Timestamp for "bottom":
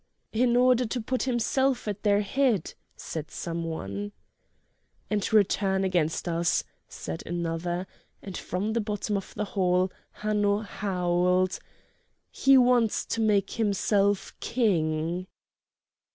8.81-9.15